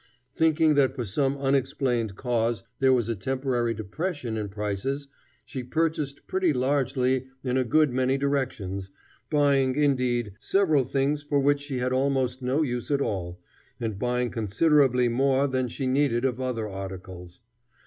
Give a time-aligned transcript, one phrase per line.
[0.33, 5.07] Thinking that for some unexplained cause there was a temporary depression in prices,
[5.45, 8.89] she purchased pretty largely in a good many directions,
[9.29, 13.39] buying, indeed, several things for which she had almost no use at all,
[13.79, 17.41] and buying considerably more than she needed of other articles.